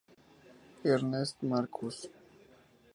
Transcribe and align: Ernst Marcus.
Ernst 0.93 1.43
Marcus. 1.43 1.97